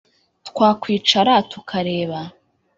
twakwicara 0.47 1.33
tukareba 1.51 2.19